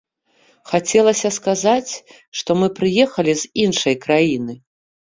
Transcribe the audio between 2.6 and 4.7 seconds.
мы прыехалі з іншай краіны.